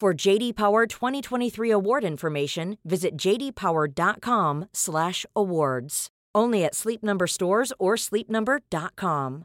[0.00, 6.08] For JD Power 2023 award information, visit jdpower.com/awards.
[6.34, 9.44] Only at Sleep Number stores or sleepnumber.com.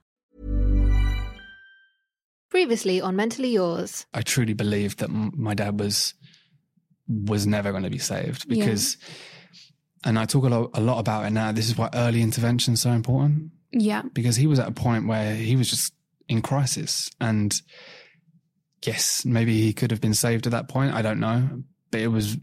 [2.49, 4.05] Previously on Mentally Yours.
[4.13, 6.15] I truly believed that m- my dad was
[7.07, 8.97] was never going to be saved because,
[10.03, 11.53] and I talk a lot, a lot about it now.
[11.53, 14.01] This is why early intervention is so important Yeah.
[14.13, 15.93] because he was at a point where he was just
[16.27, 17.53] in crisis and
[18.85, 20.93] yes, maybe he could have been saved at that point.
[20.93, 22.37] I don't know, but it was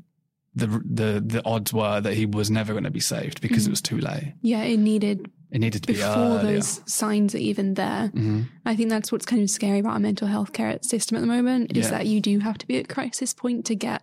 [0.55, 3.71] the the the odds were that he was never going to be saved because it
[3.71, 4.35] was too late.
[4.43, 6.21] Yeah, it needed It needed to be Mm-hmm.
[6.21, 6.55] before earlier.
[6.57, 8.11] those signs are even there.
[8.15, 8.49] Mhm.
[8.67, 11.27] I think that's what's kind of scary about our mental health care system at the
[11.27, 11.91] moment is Yeah.
[11.99, 14.03] that you do have to be at crisis point to get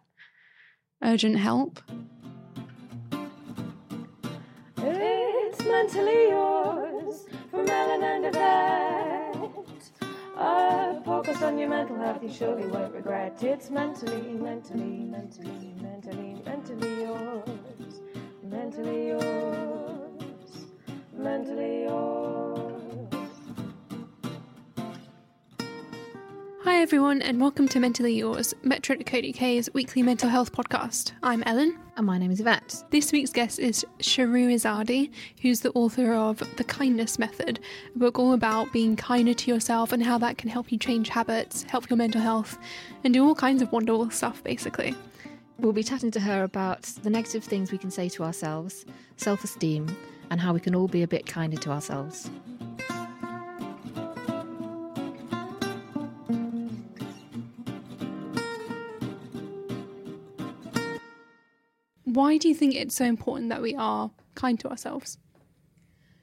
[1.04, 1.82] urgent help.
[4.78, 9.05] It's mentally yours from Ellen and Yvette.
[10.38, 13.42] A focus on your mental health you surely won't regret.
[13.42, 18.02] It's mentally, mentally, mentally, mentally, mentally yours.
[18.44, 20.66] Mentally yours.
[21.14, 22.65] Mentally yours.
[26.66, 31.12] Hi everyone and welcome to Mentally Yours, Metro.co.uk's weekly mental health podcast.
[31.22, 31.78] I'm Ellen.
[31.96, 32.84] And my name is Yvette.
[32.90, 35.12] This week's guest is Shahroo Izadi,
[35.44, 37.60] who's the author of The Kindness Method,
[37.94, 41.08] a book all about being kinder to yourself and how that can help you change
[41.10, 42.58] habits, help your mental health,
[43.04, 44.96] and do all kinds of wonderful stuff basically.
[45.60, 48.88] We'll be chatting to her about the negative things we can say to ourselves,
[49.18, 49.96] self esteem,
[50.32, 52.32] and how we can all be a bit kinder to ourselves.
[62.16, 65.18] Why do you think it's so important that we are kind to ourselves?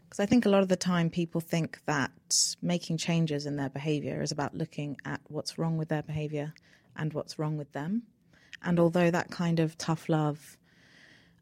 [0.05, 2.13] Because I think a lot of the time people think that
[2.63, 6.55] making changes in their behavior is about looking at what's wrong with their behavior
[6.97, 8.05] and what's wrong with them.
[8.63, 10.57] And although that kind of tough love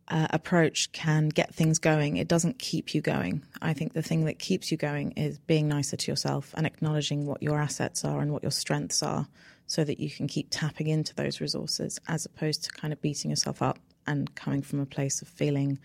[0.09, 3.45] uh, approach can get things going, it doesn't keep you going.
[3.63, 7.25] I think the thing that keeps you going is being nicer to yourself and acknowledging
[7.25, 9.29] what your assets are and what your strengths are
[9.69, 13.31] so that you can keep tapping into those resources as opposed to kind of beating
[13.31, 13.79] yourself up
[14.11, 15.79] and coming from a place of feeling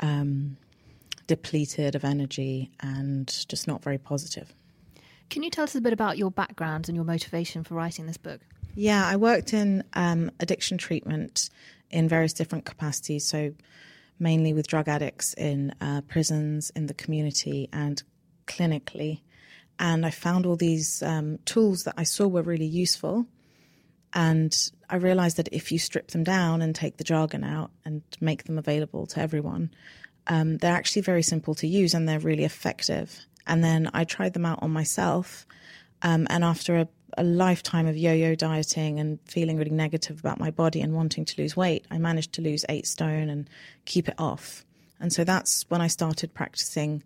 [0.00, 0.56] um,
[1.26, 4.52] depleted of energy and just not very positive.
[5.30, 8.18] Can you tell us a bit about your background and your motivation for writing this
[8.18, 8.40] book?
[8.74, 11.48] Yeah, I worked in um, addiction treatment
[11.90, 13.26] in various different capacities.
[13.26, 13.54] So,
[14.18, 18.02] mainly with drug addicts in uh, prisons, in the community, and
[18.46, 19.20] clinically.
[19.78, 23.26] And I found all these um, tools that I saw were really useful.
[24.14, 24.56] And
[24.88, 28.44] I realized that if you strip them down and take the jargon out and make
[28.44, 29.70] them available to everyone,
[30.28, 33.26] um, they're actually very simple to use and they're really effective.
[33.46, 35.46] And then I tried them out on myself.
[36.02, 36.88] Um, and after a,
[37.18, 41.24] a lifetime of yo yo dieting and feeling really negative about my body and wanting
[41.24, 43.50] to lose weight, I managed to lose eight stone and
[43.84, 44.64] keep it off.
[45.00, 47.02] And so that's when I started practicing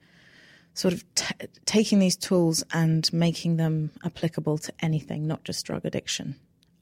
[0.75, 1.35] sort of t-
[1.65, 6.37] taking these tools and making them applicable to anything, not just drug addiction.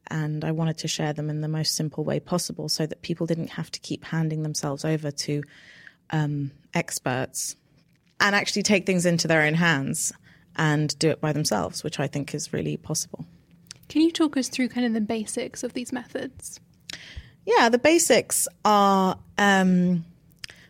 [0.08, 3.26] And I wanted to share them in the most simple way possible so that people
[3.26, 5.42] didn't have to keep handing themselves over to
[6.10, 7.56] um, experts
[8.20, 10.12] and actually take things into their own hands
[10.56, 13.26] and do it by themselves, which I think is really possible.
[13.88, 16.60] Can you talk us through kind of the basics of these methods?
[17.44, 20.04] Yeah, the basics are um,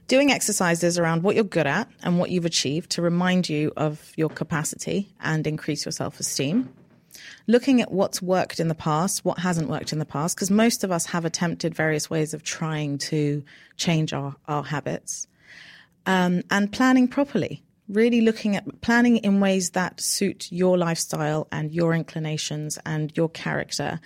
[0.08, 4.12] doing exercises around what you're good at and what you've achieved to remind you of
[4.16, 6.68] your capacity and increase your self esteem.
[7.46, 10.84] Looking at what's worked in the past, what hasn't worked in the past, because most
[10.84, 13.42] of us have attempted various ways of trying to
[13.76, 15.28] change our, our habits.
[16.06, 21.72] Um, and planning properly, really looking at planning in ways that suit your lifestyle and
[21.72, 24.00] your inclinations and your character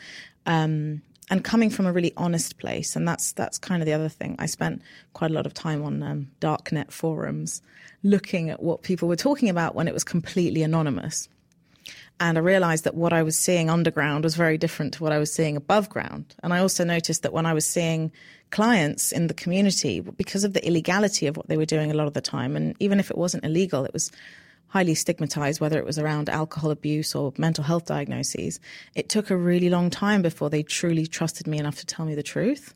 [0.46, 4.08] Um, and coming from a really honest place, and that's that's kind of the other
[4.08, 4.34] thing.
[4.38, 4.82] I spent
[5.12, 7.62] quite a lot of time on um, darknet forums,
[8.02, 11.28] looking at what people were talking about when it was completely anonymous.
[12.20, 15.19] And I realized that what I was seeing underground was very different to what I
[15.19, 16.34] was seeing above ground.
[16.43, 18.12] And I also noticed that when I was seeing
[18.50, 22.06] clients in the community, because of the illegality of what they were doing a lot
[22.06, 24.12] of the time, and even if it wasn't illegal, it was
[24.69, 28.61] highly stigmatized, whether it was around alcohol abuse or mental health diagnoses,
[28.94, 32.14] it took a really long time before they truly trusted me enough to tell me
[32.14, 32.75] the truth.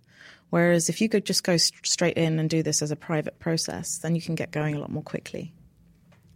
[0.48, 3.98] Whereas if you could just go straight in and do this as a private process,
[3.98, 5.52] then you can get going a lot more quickly.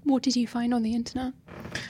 [0.09, 1.35] What did you find on the internet?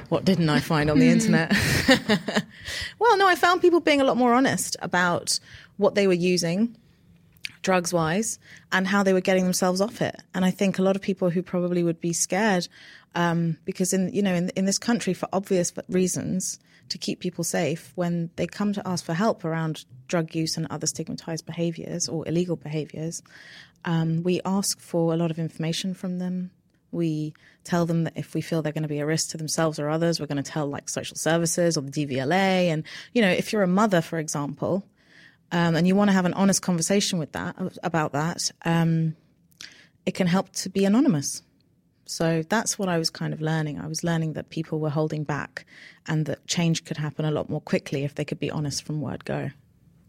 [0.09, 1.53] What didn't I find on the internet?
[2.99, 5.39] well, no, I found people being a lot more honest about
[5.77, 6.77] what they were using
[7.63, 8.39] drugs wise
[8.73, 10.17] and how they were getting themselves off it.
[10.35, 12.67] And I think a lot of people who probably would be scared
[13.15, 17.45] um, because in you know in in this country for obvious reasons to keep people
[17.45, 22.09] safe when they come to ask for help around drug use and other stigmatized behaviors
[22.09, 23.23] or illegal behaviors,
[23.85, 26.51] um, we ask for a lot of information from them.
[26.91, 29.79] We tell them that if we feel they're going to be a risk to themselves
[29.79, 32.69] or others, we're going to tell like social services or the DVLA.
[32.69, 34.85] And, you know, if you're a mother, for example,
[35.53, 39.17] um, and you want to have an honest conversation with that about that, um,
[40.07, 41.43] it can help to be anonymous.
[42.07, 43.79] So that's what I was kind of learning.
[43.79, 45.67] I was learning that people were holding back
[46.07, 49.03] and that change could happen a lot more quickly if they could be honest from
[49.03, 49.51] word go.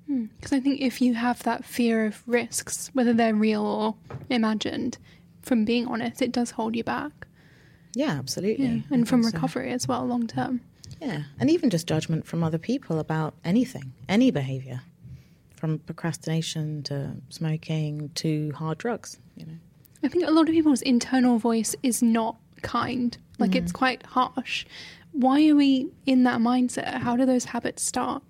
[0.08, 0.56] Because hmm.
[0.56, 3.96] I think if you have that fear of risks, whether they're real or
[4.30, 4.98] imagined,
[5.42, 7.28] from being honest, it does hold you back.
[7.94, 8.66] Yeah, absolutely.
[8.66, 8.82] Yeah.
[8.92, 9.76] And from recovery so.
[9.76, 10.62] as well, long term.
[11.02, 11.24] Yeah.
[11.40, 14.82] And even just judgment from other people about anything, any behavior,
[15.56, 19.54] from procrastination to smoking to hard drugs, you know.
[20.04, 23.18] I think a lot of people's internal voice is not kind.
[23.38, 23.56] Like mm.
[23.56, 24.66] it's quite harsh.
[25.12, 27.00] Why are we in that mindset?
[27.00, 28.24] How do those habits start?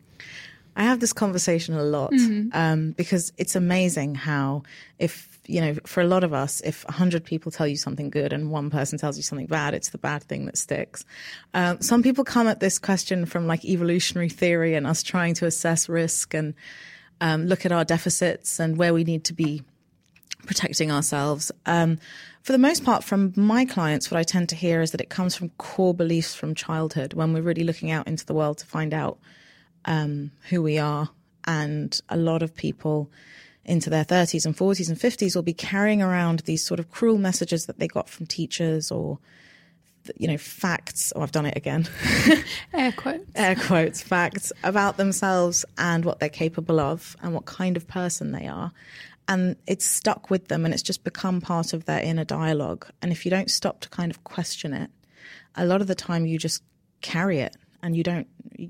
[0.80, 2.50] I have this conversation a lot mm-hmm.
[2.54, 4.64] um, because it's amazing how,
[4.98, 8.10] if you know, for a lot of us, if a hundred people tell you something
[8.10, 11.04] good and one person tells you something bad, it's the bad thing that sticks.
[11.54, 15.46] Um, some people come at this question from like evolutionary theory and us trying to
[15.46, 16.54] assess risk and
[17.20, 19.64] um, look at our deficits and where we need to be
[20.46, 21.52] protecting ourselves.
[21.66, 22.00] Um,
[22.44, 25.10] for the most part, from my clients, what I tend to hear is that it
[25.10, 28.66] comes from core beliefs from childhood when we're really looking out into the world to
[28.66, 29.20] find out
[29.86, 31.10] um, who we are.
[31.46, 33.10] And a lot of people
[33.66, 37.18] into their 30s and 40s and 50s will be carrying around these sort of cruel
[37.18, 39.20] messages that they got from teachers or
[40.18, 41.14] you know facts.
[41.16, 41.88] Oh i've done it again.
[42.74, 43.30] Air quotes.
[43.36, 48.32] Air quotes facts about themselves and what they're capable of and what kind of person
[48.32, 48.72] they are.
[49.28, 52.88] And it's stuck with them and it's just become part of their inner dialogue.
[53.02, 54.90] And if you don't stop to kind of question it,
[55.56, 56.64] a lot of the time you just
[57.02, 58.28] carry it and you don't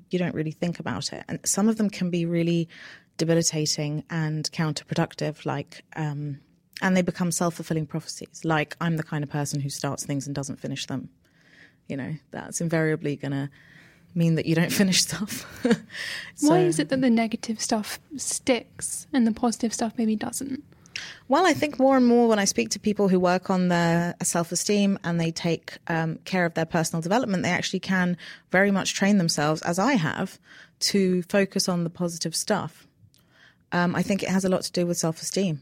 [0.09, 1.23] you don't really think about it.
[1.27, 2.69] And some of them can be really
[3.17, 6.39] debilitating and counterproductive, like um,
[6.81, 8.41] and they become self fulfilling prophecies.
[8.43, 11.09] Like I'm the kind of person who starts things and doesn't finish them.
[11.87, 13.49] You know, that's invariably gonna
[14.15, 15.45] mean that you don't finish stuff.
[16.35, 20.63] so, Why is it that the negative stuff sticks and the positive stuff maybe doesn't?
[21.27, 24.15] Well, I think more and more when I speak to people who work on their
[24.23, 28.17] self esteem and they take um, care of their personal development, they actually can
[28.51, 30.39] very much train themselves, as I have,
[30.79, 32.87] to focus on the positive stuff.
[33.71, 35.61] Um, I think it has a lot to do with self esteem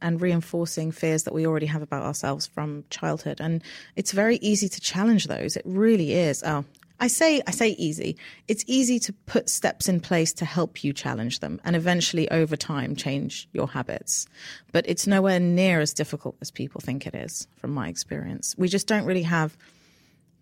[0.00, 3.40] and reinforcing fears that we already have about ourselves from childhood.
[3.40, 3.62] And
[3.96, 5.56] it's very easy to challenge those.
[5.56, 6.42] It really is.
[6.44, 6.64] Oh,
[7.00, 8.16] I say I say easy.
[8.48, 12.56] It's easy to put steps in place to help you challenge them and eventually over
[12.56, 14.26] time change your habits.
[14.72, 18.54] But it's nowhere near as difficult as people think it is from my experience.
[18.58, 19.56] We just don't really have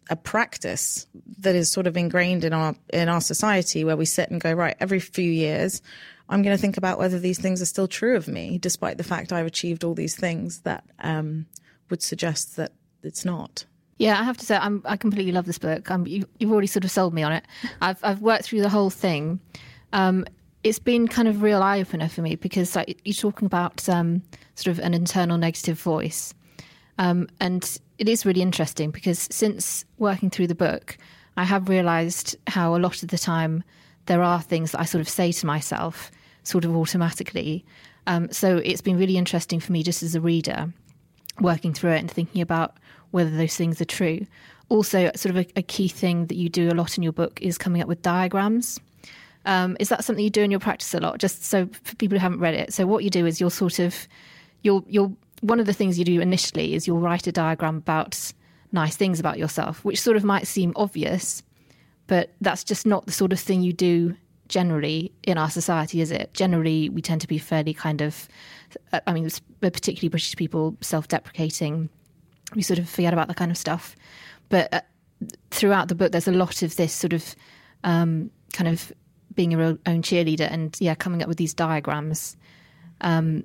[0.09, 1.07] a practice
[1.39, 4.53] that is sort of ingrained in our in our society where we sit and go
[4.53, 5.83] right every few years
[6.29, 9.05] I'm going to think about whether these things are still true of me despite the
[9.05, 11.47] fact I've achieved all these things that um,
[11.91, 12.73] would suggest that
[13.03, 13.65] it's not.
[13.99, 15.91] Yeah, I have to say, I'm, i completely love this book.
[15.91, 17.45] Um, you, have already sort of sold me on it.
[17.81, 19.41] I've, I've worked through the whole thing.
[19.93, 20.27] Um,
[20.63, 23.89] it's been kind of a real eye opener for me because like, you're talking about
[23.89, 24.23] um,
[24.55, 26.35] sort of an internal negative voice.
[26.99, 30.99] Um, and it is really interesting because since working through the book,
[31.37, 33.63] I have realized how a lot of the time
[34.07, 36.11] there are things that I sort of say to myself
[36.43, 37.65] sort of automatically.
[38.07, 40.73] Um, so it's been really interesting for me just as a reader
[41.41, 42.77] working through it and thinking about
[43.17, 44.27] whether those things are true.
[44.69, 47.41] Also, sort of a, a key thing that you do a lot in your book
[47.41, 48.79] is coming up with diagrams.
[49.47, 51.19] Um, is that something you do in your practice a lot?
[51.19, 53.79] Just so for people who haven't read it, so what you do is you'll sort
[53.79, 54.07] of
[54.63, 58.33] you'll you'll one of the things you do initially is you'll write a diagram about
[58.73, 61.43] nice things about yourself, which sort of might seem obvious,
[62.07, 64.15] but that's just not the sort of thing you do
[64.49, 66.35] generally in our society, is it?
[66.35, 68.29] Generally, we tend to be fairly kind of,
[69.07, 69.29] I mean,
[69.61, 71.89] particularly British people, self deprecating.
[72.55, 73.97] We sort of forget about that kind of stuff.
[74.49, 74.81] But uh,
[75.51, 77.35] throughout the book, there's a lot of this sort of
[77.85, 78.93] um, kind of
[79.35, 82.37] being your own cheerleader and, yeah, coming up with these diagrams.
[83.01, 83.45] Um,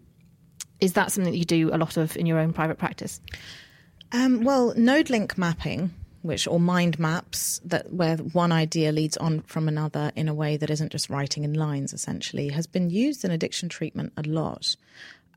[0.79, 3.19] is that something that you do a lot of in your own private practice?
[4.11, 9.41] Um, well, node link mapping, which or mind maps that where one idea leads on
[9.41, 13.23] from another in a way that isn't just writing in lines, essentially, has been used
[13.25, 14.75] in addiction treatment a lot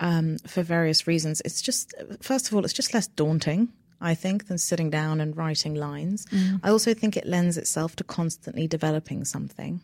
[0.00, 1.40] um, for various reasons.
[1.44, 3.68] It's just first of all, it's just less daunting.
[4.00, 6.26] I think, than sitting down and writing lines.
[6.26, 6.60] Mm.
[6.62, 9.80] I also think it lends itself to constantly developing something.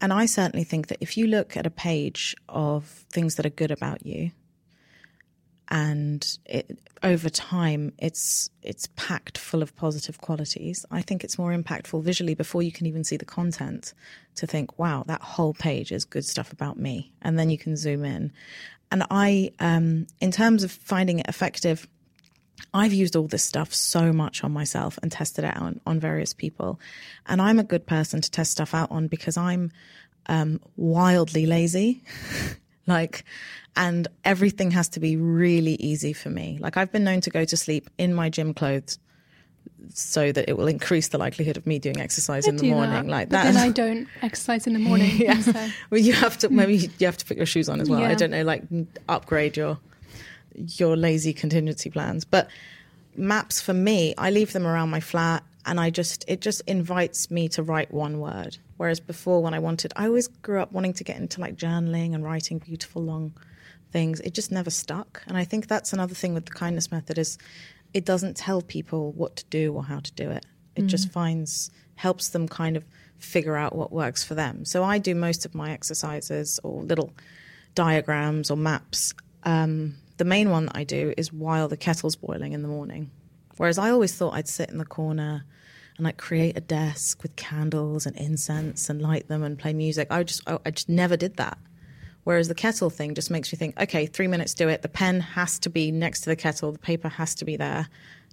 [0.00, 3.50] And I certainly think that if you look at a page of things that are
[3.50, 4.30] good about you,
[5.70, 11.52] and it, over time it's it's packed full of positive qualities i think it's more
[11.52, 13.92] impactful visually before you can even see the content
[14.34, 17.76] to think wow that whole page is good stuff about me and then you can
[17.76, 18.32] zoom in
[18.90, 21.86] and i um, in terms of finding it effective
[22.74, 26.00] I've used all this stuff so much on myself and tested it out on, on
[26.00, 26.80] various people.
[27.26, 29.70] And I'm a good person to test stuff out on because I'm
[30.26, 32.02] um, wildly lazy.
[32.86, 33.24] like,
[33.76, 36.58] and everything has to be really easy for me.
[36.60, 38.98] Like I've been known to go to sleep in my gym clothes
[39.92, 42.90] so that it will increase the likelihood of me doing exercise I in the morning
[42.92, 43.44] that, like that.
[43.44, 45.10] But then I don't exercise in the morning.
[45.16, 45.40] yeah.
[45.40, 45.68] So.
[45.90, 46.56] Well, you have to hmm.
[46.56, 48.00] maybe you have to put your shoes on as well.
[48.00, 48.10] Yeah.
[48.10, 48.64] I don't know, like
[49.08, 49.78] upgrade your
[50.54, 52.24] your lazy contingency plans.
[52.24, 52.48] But
[53.16, 57.30] maps for me, I leave them around my flat, and I just it just invites
[57.30, 58.58] me to write one word.
[58.76, 62.14] Whereas before, when I wanted, I always grew up wanting to get into like journaling
[62.14, 63.32] and writing beautiful long
[63.90, 64.20] things.
[64.20, 65.22] It just never stuck.
[65.26, 67.38] And I think that's another thing with the kindness method is
[67.94, 70.44] it doesn't tell people what to do or how to do it.
[70.76, 70.88] It mm.
[70.88, 72.84] just finds helps them kind of
[73.18, 74.64] figure out what works for them.
[74.64, 77.12] So I do most of my exercises or little
[77.74, 79.14] diagrams or maps.
[79.42, 83.10] Um, the main one that I do is while the kettle's boiling in the morning.
[83.56, 85.44] Whereas I always thought I'd sit in the corner
[85.96, 90.08] and like create a desk with candles and incense and light them and play music.
[90.10, 91.58] I just I just never did that.
[92.28, 94.82] Whereas the kettle thing just makes you think, okay, three minutes, do it.
[94.82, 97.88] The pen has to be next to the kettle, the paper has to be there,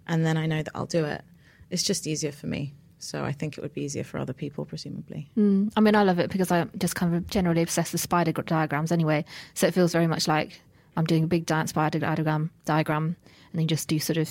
[0.05, 1.23] and then I know that I'll do it.
[1.69, 2.73] It's just easier for me.
[2.99, 5.29] So I think it would be easier for other people, presumably.
[5.37, 5.71] Mm.
[5.77, 8.91] I mean, I love it because I'm just kind of generally obsessed with spider diagrams
[8.91, 9.23] anyway.
[9.53, 10.59] So it feels very much like
[10.97, 13.15] I'm doing a big giant spider diagram, diagram,
[13.53, 14.29] and then just do sort of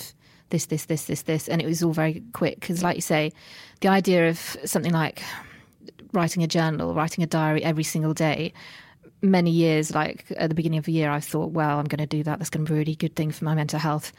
[0.51, 2.59] this, this, this, this, this, and it was all very quick.
[2.59, 3.33] Because, like you say,
[3.81, 5.23] the idea of something like
[6.13, 8.53] writing a journal, writing a diary every single day
[9.21, 12.05] many years, like at the beginning of the year, I thought, well, I'm going to
[12.05, 12.39] do that.
[12.39, 14.11] That's going to be a really good thing for my mental health.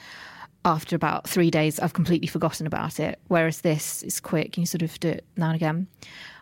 [0.65, 3.21] After about three days, I've completely forgotten about it.
[3.29, 5.87] Whereas this is quick, you sort of do it now and again.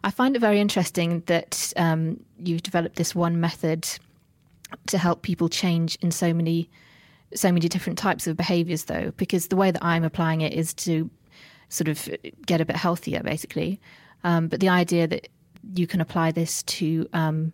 [0.03, 3.87] I find it very interesting that um, you've developed this one method
[4.87, 6.71] to help people change in so many
[7.35, 10.73] so many different types of behaviors though because the way that i'm applying it is
[10.73, 11.11] to
[11.69, 12.09] sort of
[12.47, 13.81] get a bit healthier basically
[14.23, 15.29] um, but the idea that
[15.75, 17.53] you can apply this to um,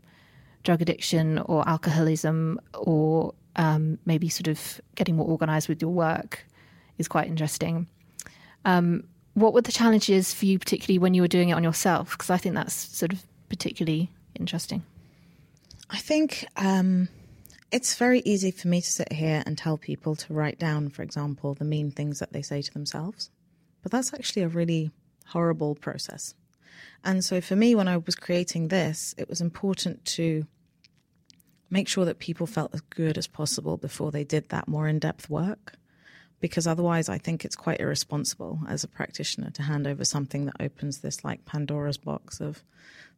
[0.62, 6.46] drug addiction or alcoholism or um, maybe sort of getting more organized with your work
[6.98, 7.86] is quite interesting.
[8.64, 12.12] Um, what were the challenges for you, particularly when you were doing it on yourself?
[12.12, 14.82] Because I think that's sort of particularly interesting.
[15.88, 17.08] I think um,
[17.72, 21.02] it's very easy for me to sit here and tell people to write down, for
[21.02, 23.30] example, the mean things that they say to themselves.
[23.82, 24.90] But that's actually a really
[25.26, 26.34] horrible process.
[27.04, 30.46] And so for me, when I was creating this, it was important to
[31.70, 34.98] make sure that people felt as good as possible before they did that more in
[34.98, 35.74] depth work.
[36.40, 40.56] Because otherwise, I think it's quite irresponsible as a practitioner to hand over something that
[40.58, 42.62] opens this like Pandora's box of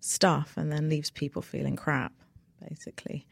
[0.00, 2.12] stuff and then leaves people feeling crap,
[2.68, 3.26] basically.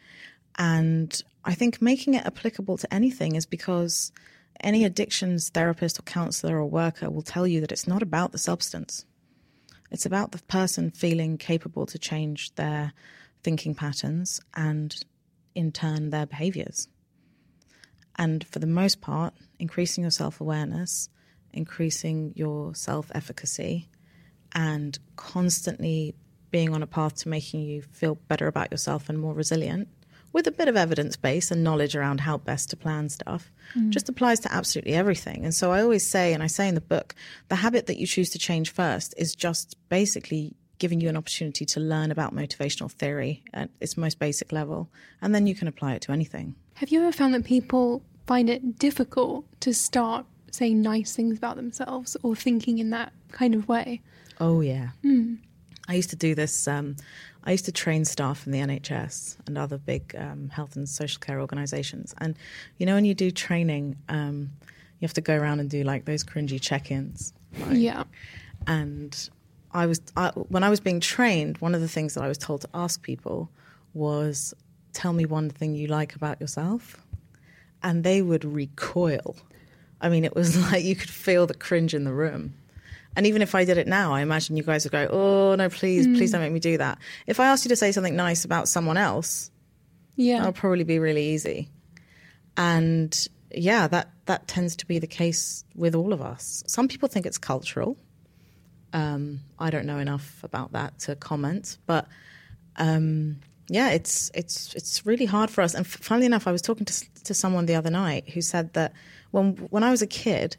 [0.57, 4.13] And I think making it applicable to anything is because
[4.61, 8.39] any addictions therapist or counselor or worker will tell you that it's not about the
[8.39, 9.05] substance.
[9.91, 12.93] It's about the person feeling capable to change their
[13.43, 14.95] thinking patterns and,
[15.55, 16.89] in turn, their behaviors.
[18.17, 21.09] And for the most part, increasing your self awareness,
[21.53, 23.89] increasing your self efficacy,
[24.53, 26.15] and constantly
[26.51, 29.89] being on a path to making you feel better about yourself and more resilient
[30.33, 33.91] with a bit of evidence base and knowledge around how best to plan stuff mm.
[33.91, 35.45] just applies to absolutely everything.
[35.45, 37.15] And so I always say, and I say in the book,
[37.49, 41.65] the habit that you choose to change first is just basically giving you an opportunity
[41.67, 44.89] to learn about motivational theory at its most basic level.
[45.21, 46.55] And then you can apply it to anything.
[46.75, 51.57] Have you ever found that people find it difficult to start saying nice things about
[51.57, 54.01] themselves or thinking in that kind of way?
[54.41, 54.91] Oh, yeah.
[55.05, 55.39] Mm.
[55.91, 56.69] I used to do this.
[56.69, 56.95] Um,
[57.43, 61.19] I used to train staff in the NHS and other big um, health and social
[61.19, 62.15] care organisations.
[62.19, 62.37] And
[62.79, 64.51] you know, when you do training, um,
[65.01, 67.33] you have to go around and do like those cringy check-ins.
[67.59, 67.77] right?
[67.77, 68.05] Yeah.
[68.69, 69.31] And
[69.73, 72.39] I was I, when I was being trained, one of the things that I was
[72.39, 73.51] told to ask people
[73.93, 74.55] was,
[74.93, 77.05] "Tell me one thing you like about yourself,"
[77.83, 79.35] and they would recoil.
[80.01, 82.55] I mean, it was like you could feel the cringe in the room.
[83.17, 85.69] And even if I did it now, I imagine you guys would go, "Oh no,
[85.69, 88.45] please, please don't make me do that." If I asked you to say something nice
[88.45, 89.51] about someone else,
[90.17, 90.39] Yeah.
[90.39, 91.69] that'll probably be really easy.
[92.57, 93.17] And
[93.53, 96.63] yeah, that that tends to be the case with all of us.
[96.67, 97.97] Some people think it's cultural.
[98.93, 102.07] Um, I don't know enough about that to comment, but
[102.77, 103.37] um,
[103.69, 105.75] yeah, it's it's it's really hard for us.
[105.75, 108.73] And f- funnily enough, I was talking to to someone the other night who said
[108.75, 108.93] that
[109.31, 110.57] when when I was a kid,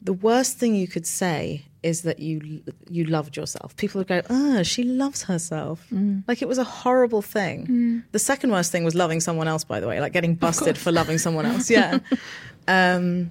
[0.00, 3.76] the worst thing you could say is that you you loved yourself.
[3.76, 5.86] People would go, "Ah, she loves herself."
[6.26, 7.66] Like it was a horrible thing.
[8.12, 9.64] The second worst thing was loving someone else.
[9.64, 11.70] By the way, like getting busted for loving someone else.
[11.70, 11.98] Yeah.
[12.68, 13.30] um,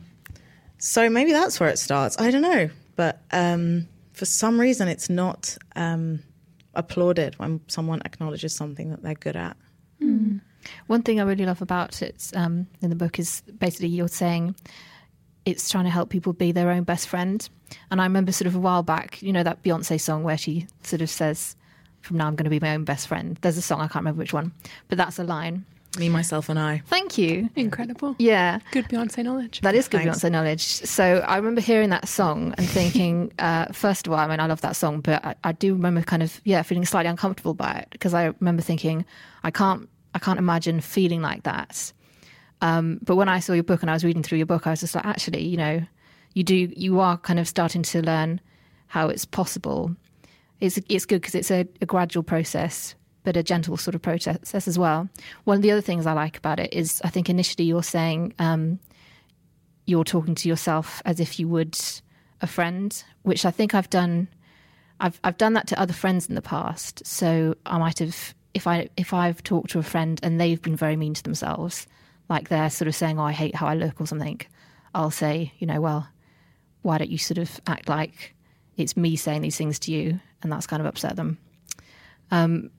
[0.77, 2.19] so maybe that's where it starts.
[2.19, 6.21] I don't know, but um, for some reason, it's not um,
[6.73, 9.57] applauded when someone acknowledges something that they're good at.
[10.87, 14.55] One thing I really love about it um, in the book is basically you're saying
[15.47, 17.47] it's trying to help people be their own best friend.
[17.89, 20.67] And I remember sort of a while back, you know, that Beyonce song where she
[20.83, 21.55] sort of says,
[22.01, 23.37] From now I'm going to be my own best friend.
[23.41, 24.51] There's a song, I can't remember which one,
[24.89, 25.65] but that's a line.
[25.97, 26.83] Me, myself, and I.
[26.85, 27.49] Thank you.
[27.55, 28.15] Incredible.
[28.19, 28.59] Yeah.
[28.71, 29.61] Good Beyonce knowledge.
[29.61, 30.19] That is good Thanks.
[30.19, 30.61] Beyonce knowledge.
[30.61, 34.45] So I remember hearing that song and thinking, uh, first of all, I mean, I
[34.45, 37.71] love that song, but I, I do remember kind of, yeah, feeling slightly uncomfortable by
[37.71, 39.05] it because I remember thinking,
[39.43, 41.93] I can't, I can't imagine feeling like that.
[42.61, 44.71] Um, but when I saw your book and I was reading through your book, I
[44.71, 45.81] was just like, actually, you know,
[46.33, 48.41] you do, you are kind of starting to learn
[48.87, 49.95] how it's possible.
[50.59, 54.67] It's it's good because it's a, a gradual process, but a gentle sort of process
[54.67, 55.07] as well.
[55.43, 58.33] One of the other things I like about it is, I think initially you're saying
[58.39, 58.79] um,
[59.85, 61.77] you're talking to yourself as if you would
[62.41, 64.27] a friend, which I think I've done.
[64.99, 67.05] I've I've done that to other friends in the past.
[67.05, 70.75] So I might have if I if I've talked to a friend and they've been
[70.75, 71.87] very mean to themselves,
[72.29, 74.41] like they're sort of saying, "Oh, I hate how I look" or something.
[74.93, 76.07] I'll say, you know, well,
[76.81, 78.35] why don't you sort of act like
[78.77, 81.37] it's me saying these things to you, and that's kind of upset them.
[82.31, 82.69] Um,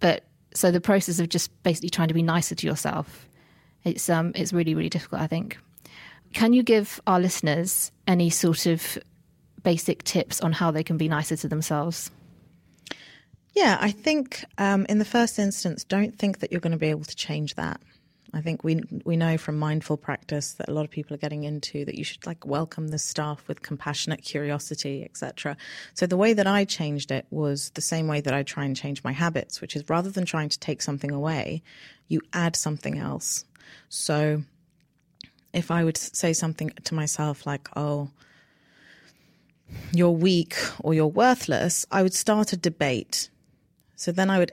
[0.00, 0.24] but
[0.54, 3.28] so the process of just basically trying to be nicer to yourself,
[3.84, 5.20] it's um, it's really really difficult.
[5.22, 5.58] I think.
[6.32, 8.98] Can you give our listeners any sort of
[9.64, 12.10] basic tips on how they can be nicer to themselves?
[13.52, 16.90] Yeah, I think um, in the first instance, don't think that you're going to be
[16.90, 17.80] able to change that.
[18.32, 21.42] I think we we know from mindful practice that a lot of people are getting
[21.42, 25.56] into that you should like welcome the staff with compassionate curiosity, etc.
[25.94, 28.76] So the way that I changed it was the same way that I try and
[28.76, 31.62] change my habits, which is rather than trying to take something away,
[32.06, 33.44] you add something else.
[33.88, 34.44] So
[35.52, 38.10] if I would say something to myself like, "Oh,
[39.92, 43.28] you're weak or you're worthless," I would start a debate.
[43.96, 44.52] So then I would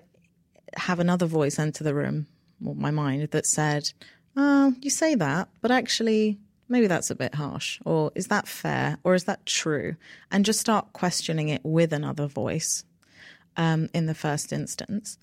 [0.77, 2.27] have another voice enter the room,
[2.59, 3.91] my mind, that said,
[4.35, 6.37] Oh, you say that, but actually,
[6.69, 7.79] maybe that's a bit harsh.
[7.85, 8.97] Or is that fair?
[9.03, 9.95] Or is that true?
[10.31, 12.83] And just start questioning it with another voice
[13.55, 15.17] um, in the first instance.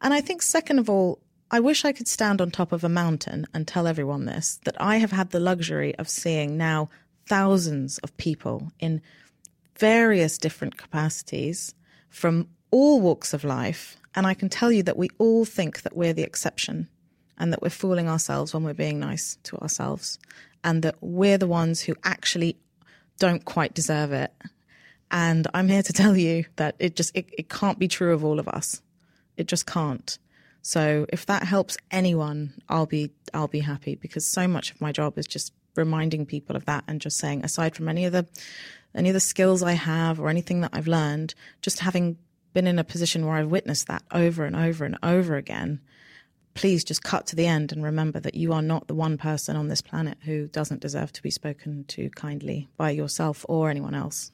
[0.00, 1.20] And I think, second of all,
[1.50, 4.80] I wish I could stand on top of a mountain and tell everyone this that
[4.80, 6.90] I have had the luxury of seeing now
[7.26, 9.00] thousands of people in
[9.78, 11.74] various different capacities
[12.08, 13.96] from all walks of life.
[14.16, 16.88] And I can tell you that we all think that we're the exception
[17.38, 20.18] and that we're fooling ourselves when we're being nice to ourselves
[20.64, 22.56] and that we're the ones who actually
[23.18, 24.32] don't quite deserve it.
[25.10, 28.24] And I'm here to tell you that it just, it, it can't be true of
[28.24, 28.80] all of us.
[29.36, 30.18] It just can't.
[30.62, 34.92] So if that helps anyone, I'll be, I'll be happy because so much of my
[34.92, 38.26] job is just reminding people of that and just saying, aside from any of the,
[38.94, 42.16] any of the skills I have or anything that I've learned, just having
[42.56, 45.78] been in a position where I've witnessed that over and over and over again,
[46.54, 49.56] please just cut to the end and remember that you are not the one person
[49.56, 53.94] on this planet who doesn't deserve to be spoken to kindly by yourself or anyone
[53.94, 54.32] else.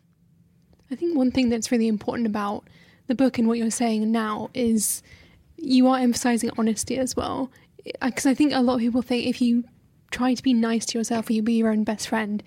[0.89, 2.69] I think one thing that's really important about
[3.09, 5.03] the book and what you're saying now is
[5.57, 7.51] you are emphasizing honesty as well.
[8.01, 9.65] Because I think a lot of people think if you
[10.13, 12.43] try to be nice to yourself or you be your own best friend,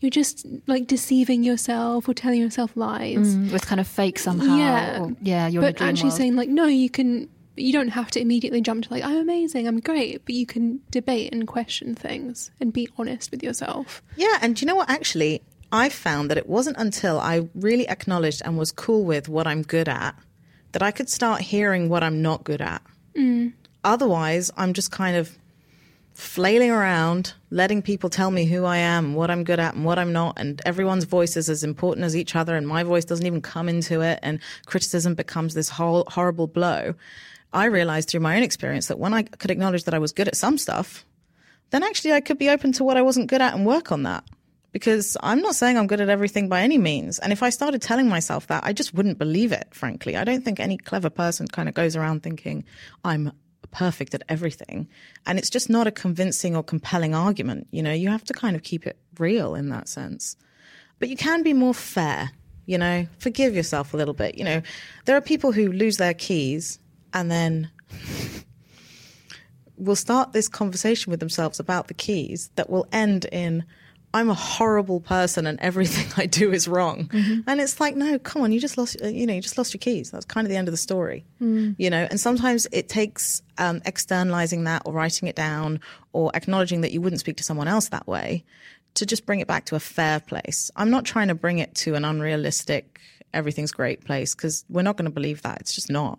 [0.00, 3.36] you're just like deceiving yourself or telling yourself lies.
[3.36, 4.56] Mm, it's kind of fake somehow.
[4.56, 5.02] Yeah.
[5.02, 6.18] or- yeah, you're but dream actually world.
[6.18, 7.28] saying like, no, you can.
[7.56, 10.80] You don't have to immediately jump to like, I'm amazing, I'm great, but you can
[10.90, 14.02] debate and question things and be honest with yourself.
[14.16, 14.88] Yeah, and do you know what?
[14.88, 19.46] Actually, I found that it wasn't until I really acknowledged and was cool with what
[19.46, 20.14] I'm good at
[20.72, 22.80] that I could start hearing what I'm not good at.
[23.14, 23.52] Mm.
[23.84, 25.36] Otherwise, I'm just kind of
[26.20, 29.98] flailing around, letting people tell me who I am, what I'm good at, and what
[29.98, 30.38] I'm not.
[30.38, 33.68] And everyone's voice is as important as each other, and my voice doesn't even come
[33.68, 34.18] into it.
[34.22, 36.94] And criticism becomes this whole horrible blow.
[37.52, 40.28] I realized through my own experience that when I could acknowledge that I was good
[40.28, 41.04] at some stuff,
[41.70, 44.04] then actually I could be open to what I wasn't good at and work on
[44.04, 44.24] that.
[44.72, 47.18] Because I'm not saying I'm good at everything by any means.
[47.18, 50.16] And if I started telling myself that, I just wouldn't believe it, frankly.
[50.16, 52.64] I don't think any clever person kind of goes around thinking,
[53.04, 53.32] I'm
[53.70, 54.88] perfect at everything.
[55.26, 57.68] And it's just not a convincing or compelling argument.
[57.70, 60.36] You know, you have to kind of keep it real in that sense.
[60.98, 62.30] But you can be more fair,
[62.66, 64.36] you know, forgive yourself a little bit.
[64.36, 64.62] You know,
[65.06, 66.78] there are people who lose their keys
[67.12, 67.70] and then
[69.76, 73.64] will start this conversation with themselves about the keys that will end in
[74.12, 77.08] I'm a horrible person and everything I do is wrong.
[77.46, 79.78] And it's like, no, come on, you just lost, you know, you just lost your
[79.78, 80.10] keys.
[80.10, 81.24] That's kind of the end of the story,
[81.78, 82.06] you know.
[82.10, 85.80] And sometimes it takes um, externalizing that or writing it down
[86.12, 88.44] or acknowledging that you wouldn't speak to someone else that way
[88.94, 90.70] to just bring it back to a fair place.
[90.74, 92.98] I'm not trying to bring it to an unrealistic,
[93.32, 95.60] everything's great place because we're not going to believe that.
[95.60, 96.18] It's just not.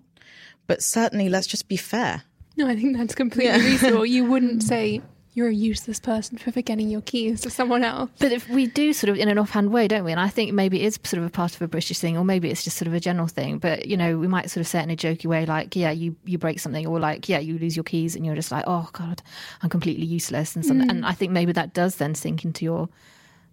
[0.68, 2.24] But certainly, let's just be fair.
[2.56, 4.06] No, I think that's completely reasonable.
[4.06, 5.02] You wouldn't say
[5.34, 8.10] you're a useless person for forgetting your keys to someone else.
[8.20, 10.12] But if we do sort of in an offhand way, don't we?
[10.12, 12.50] And I think maybe it's sort of a part of a British thing, or maybe
[12.50, 13.58] it's just sort of a general thing.
[13.58, 15.91] But you know, we might sort of say it in a jokey way, like, "Yeah,
[15.91, 18.65] you you break something," or like, "Yeah, you lose your keys," and you're just like,
[18.67, 19.22] "Oh God,
[19.62, 20.89] I'm completely useless," and something.
[20.89, 21.08] And mm.
[21.08, 22.89] I think maybe that does then sink into your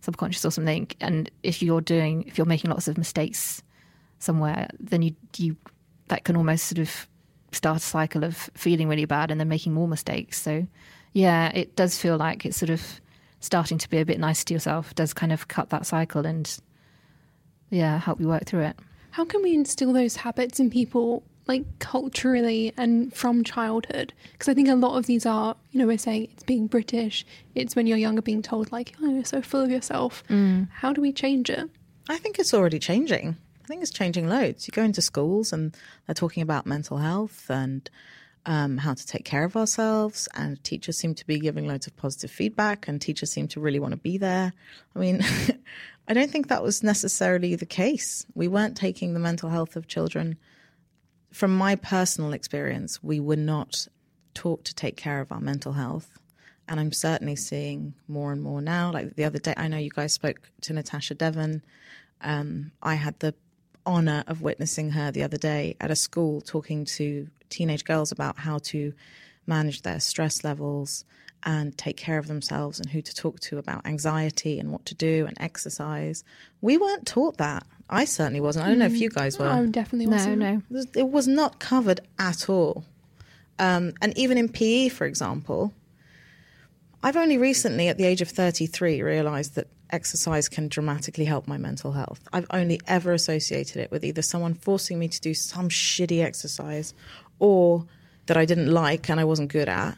[0.00, 0.88] subconscious or something.
[1.00, 3.62] And if you're doing, if you're making lots of mistakes
[4.18, 5.56] somewhere, then you you
[6.08, 7.06] that can almost sort of
[7.52, 10.40] start a cycle of feeling really bad and then making more mistakes.
[10.40, 10.66] So
[11.18, 13.00] yeah, it does feel like it's sort of
[13.40, 14.94] starting to be a bit nice to yourself.
[14.94, 16.61] Does kind of cut that cycle and
[17.70, 18.78] yeah, help you work through it.
[19.11, 24.12] How can we instill those habits in people, like culturally and from childhood?
[24.31, 27.26] Because I think a lot of these are, you know, we're saying it's being British,
[27.57, 30.22] it's when you're younger being told, like, oh, you're so full of yourself.
[30.28, 30.68] Mm.
[30.70, 31.68] How do we change it?
[32.09, 33.37] I think it's already changing.
[33.64, 34.68] I think it's changing loads.
[34.68, 35.76] You go into schools and
[36.07, 37.90] they're talking about mental health and
[38.48, 41.94] um, how to take care of ourselves, and teachers seem to be giving loads of
[41.96, 44.54] positive feedback, and teachers seem to really want to be there.
[44.96, 45.22] I mean,
[46.08, 48.24] I don't think that was necessarily the case.
[48.34, 50.38] We weren't taking the mental health of children.
[51.30, 53.87] From my personal experience, we were not
[54.32, 56.18] taught to take care of our mental health.
[56.68, 58.90] And I'm certainly seeing more and more now.
[58.92, 61.62] Like the other day, I know you guys spoke to Natasha Devon.
[62.22, 63.34] Um, I had the
[63.88, 68.38] honor of witnessing her the other day at a school talking to teenage girls about
[68.38, 68.92] how to
[69.46, 71.05] manage their stress levels
[71.44, 74.94] and take care of themselves and who to talk to about anxiety and what to
[74.94, 76.22] do and exercise.
[76.61, 77.64] We weren't taught that.
[77.88, 78.66] I certainly wasn't.
[78.66, 79.48] I don't know if you guys were.
[79.48, 80.38] I definitely No, wasn't.
[80.38, 80.55] no.
[80.70, 82.85] It was- It was not covered at all.
[83.59, 85.72] Um, and even in PE, for example,
[87.03, 91.59] I've only recently, at the age of 33, realized that exercise can dramatically help my
[91.59, 92.20] mental health.
[92.33, 96.94] I've only ever associated it with either someone forcing me to do some shitty exercise
[97.38, 97.87] or
[98.27, 99.96] that I didn't like and I wasn't good at,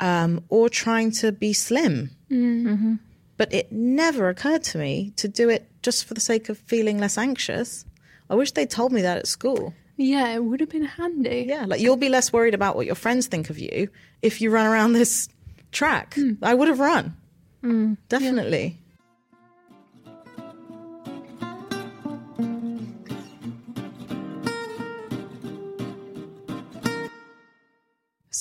[0.00, 2.10] um, or trying to be slim.
[2.30, 2.94] Mm-hmm.
[3.36, 6.98] But it never occurred to me to do it just for the sake of feeling
[6.98, 7.84] less anxious.
[8.28, 9.74] I wish they'd told me that at school.
[9.96, 11.46] Yeah, it would have been handy.
[11.48, 13.88] Yeah, like you'll be less worried about what your friends think of you
[14.22, 15.28] if you run around this
[15.70, 16.14] track.
[16.14, 16.32] Hmm.
[16.42, 17.16] I would have run.
[17.60, 17.94] Hmm.
[18.08, 18.78] Definitely.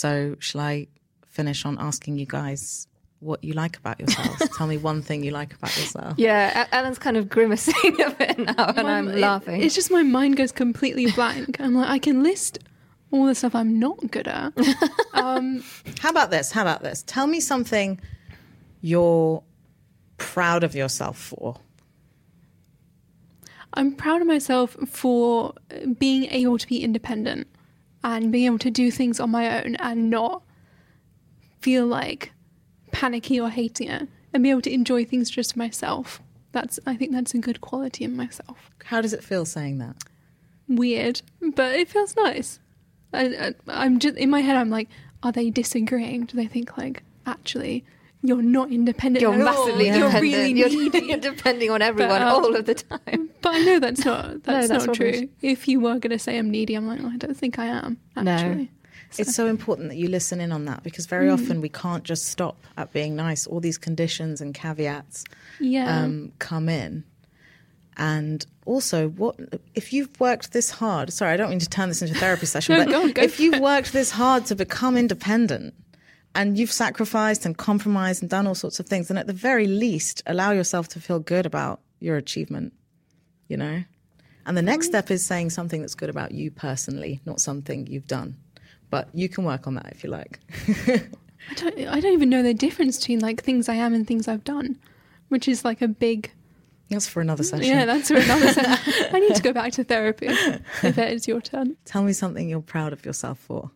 [0.02, 0.88] So, shall I
[1.28, 2.88] finish on asking you guys
[3.20, 4.50] what you like about yourselves?
[4.58, 6.16] Tell me one thing you like about yourself.
[6.18, 9.62] Yeah, Ellen's kind of grimacing a bit now, and I'm it- laughing.
[9.62, 11.62] It's just my mind goes completely blank.
[11.62, 12.58] I'm like, I can list
[13.12, 14.54] all the stuff I'm not good at.
[15.14, 15.64] Um,
[16.00, 16.52] How about this?
[16.52, 17.04] How about this?
[17.06, 18.02] Tell me something
[18.82, 19.44] you're
[20.18, 21.58] proud of yourself for.
[23.76, 25.54] I'm proud of myself for
[26.00, 27.46] being able to be independent
[28.04, 30.44] and being able to do things on my own and not
[31.62, 32.32] feel like
[32.92, 36.22] panicky or hating it and be able to enjoy things just myself.
[36.52, 38.72] That's I think that's a good quality in myself.
[38.86, 39.96] How does it feel saying that?
[40.68, 41.22] Weird,
[41.56, 42.60] but it feels nice.
[43.14, 44.56] I, I, I'm just in my head.
[44.56, 44.90] I'm like,
[45.24, 46.26] are they disagreeing?
[46.26, 47.86] Do they think like actually
[48.24, 49.22] you're not independent?
[49.22, 49.46] you're at all.
[49.66, 50.22] massively You're dependent.
[50.22, 51.06] really You're, needy.
[51.08, 53.30] you're depending on everyone um, all of the time.
[53.42, 55.28] But I know that's not that's, that's not true.
[55.42, 57.66] If you were going to say I'm needy, I'm like, "Oh, I don't think I
[57.66, 57.98] am.
[58.16, 58.24] Actually.
[58.26, 58.32] No.
[58.34, 58.70] Actually,
[59.18, 61.34] It's so important that you listen in on that because very Mm.
[61.34, 63.46] often we can't just stop at being nice.
[63.48, 65.26] All these conditions and caveats
[65.60, 66.04] Yeah.
[66.04, 67.04] um, come in.
[67.98, 69.36] And also, what
[69.76, 71.12] if you've worked this hard?
[71.12, 73.22] Sorry, I don't mean to turn this into a therapy session, No, but go go
[73.22, 73.62] if you've it.
[73.62, 75.74] worked this hard to become independent
[76.34, 79.68] and you've sacrificed and compromised and done all sorts of things, And at the very
[79.68, 82.74] least, allow yourself to feel good about your achievement,
[83.48, 83.84] you know?
[84.46, 84.90] And the next mm.
[84.90, 88.38] step is saying something that's good about you personally, not something you've done.
[88.90, 90.40] But you can work on that if you like.
[91.50, 94.28] I don't, I don't even know the difference between like things I am and things
[94.28, 94.78] I've done,
[95.30, 96.32] which is like a big.
[96.90, 97.68] That's for another mm, session.
[97.68, 98.48] Yeah, that's for another.
[98.54, 99.06] session.
[99.16, 100.28] I need to go back to therapy.
[100.28, 101.78] If it is your turn.
[101.86, 103.72] Tell me something you're proud of yourself for.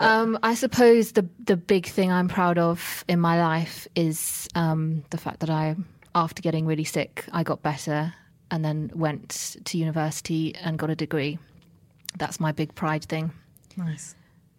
[0.00, 5.04] Um, I suppose the the big thing I'm proud of in my life is um,
[5.10, 5.76] the fact that I,
[6.14, 8.14] after getting really sick, I got better
[8.50, 11.38] and then went to university and got a degree.
[12.18, 13.30] That's my big pride thing.
[13.76, 14.14] Nice.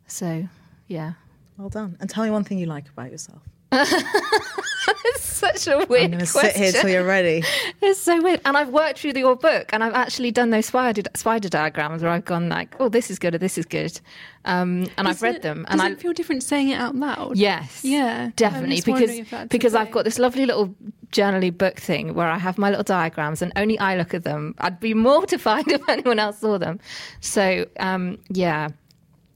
[0.07, 0.47] So,
[0.87, 1.13] yeah.
[1.57, 1.97] Well done.
[1.99, 3.41] And tell me one thing you like about yourself.
[5.05, 6.51] It's such a I'm weird going to question.
[6.51, 7.43] sit here till you're ready.
[7.81, 8.41] It's so weird.
[8.45, 12.11] And I've worked through your book and I've actually done those spider, spider diagrams where
[12.11, 13.99] I've gone like, oh, this is good or this is good.
[14.45, 15.65] Um, and I've read it- them.
[15.69, 17.37] And Does I, it feel different saying it out loud?
[17.37, 17.83] Yes.
[17.83, 18.77] Yeah, Definitely.
[18.77, 20.75] Because wondering if that's the because I've got this lovely little
[21.11, 24.53] journaly book thing where I have my little diagrams and only I look at them.
[24.59, 26.79] I'd be mortified if anyone else saw them.
[27.19, 28.69] So um, yeah.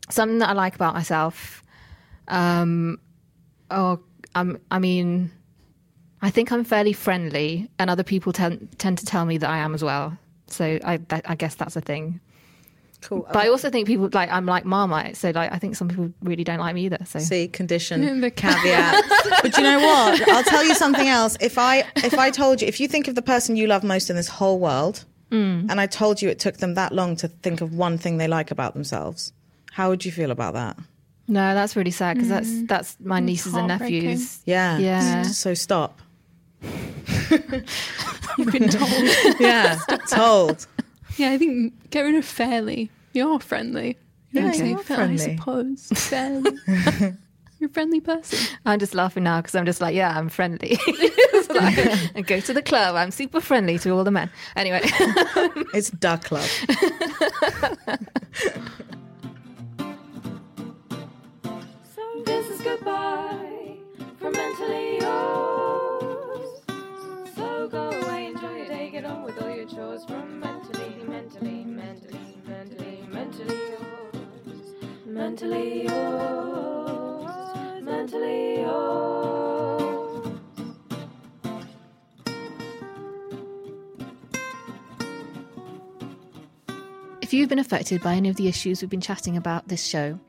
[0.09, 1.63] Something that I like about myself.
[2.27, 2.99] Um
[3.71, 3.99] oh
[4.35, 5.31] um, I mean
[6.21, 9.57] I think I'm fairly friendly and other people tend tend to tell me that I
[9.57, 10.17] am as well.
[10.47, 12.19] So I that, I guess that's a thing.
[13.01, 13.27] Cool.
[13.31, 16.11] But I also think people like I'm like Marmite, so like I think some people
[16.23, 16.97] really don't like me either.
[17.05, 19.03] So See, condition, The caveat.
[19.43, 20.27] but you know what?
[20.29, 21.37] I'll tell you something else.
[21.39, 24.09] If I if I told you, if you think of the person you love most
[24.09, 25.71] in this whole world, Mm.
[25.71, 28.27] and I told you it took them that long to think of one thing they
[28.27, 29.33] like about themselves,
[29.71, 30.77] how would you feel about that?
[31.27, 34.39] No, that's really sad because that's that's my nieces and nephews.
[34.45, 34.77] Yeah.
[34.77, 35.23] Yeah.
[35.23, 35.99] So stop.
[38.37, 39.39] You've been told.
[39.39, 39.77] Yeah.
[40.09, 40.67] Told.
[41.17, 42.89] yeah, I think get rid of fairly.
[43.13, 43.97] You're friendly.
[44.31, 45.23] You don't Yeah, say you are fair- friendly.
[45.31, 45.87] I suppose.
[45.95, 46.51] Fairly.
[47.59, 48.57] You're a friendly person.
[48.65, 50.77] I'm just laughing now because I'm just like, yeah, I'm friendly.
[51.37, 52.95] It's like, I go to the club.
[52.95, 54.29] I'm super friendly to all the men.
[54.55, 54.81] Anyway,
[55.73, 56.43] It's duck club.
[61.95, 63.75] So this is goodbye
[64.19, 65.94] from mentally yours.
[67.69, 72.37] Go away, enjoy your day, get on with all your chores from mentally, mentally, mentally,
[72.45, 74.75] mentally, mentally yours.
[75.05, 77.31] Mentally yours.
[77.81, 79.05] Mentally yours.
[87.21, 90.19] if you've been affected by any of the issues we've been chatting about this show,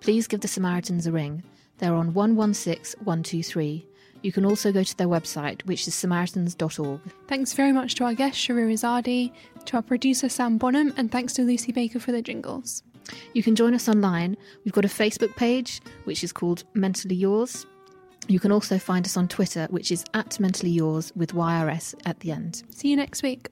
[0.00, 1.42] please give the Samaritans a ring.
[1.76, 3.86] They're on 116 123.
[4.22, 7.00] You can also go to their website, which is samaritans.org.
[7.28, 9.32] Thanks very much to our guest, Shahroo Izadi,
[9.66, 12.82] to our producer, Sam Bonham, and thanks to Lucy Baker for the jingles.
[13.34, 14.36] You can join us online.
[14.64, 17.66] We've got a Facebook page, which is called Mentally Yours.
[18.28, 22.18] You can also find us on Twitter, which is at Mentally Yours with YRS at
[22.20, 22.64] the end.
[22.70, 23.50] See you next week.